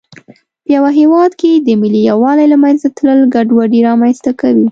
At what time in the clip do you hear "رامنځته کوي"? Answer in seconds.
3.89-4.59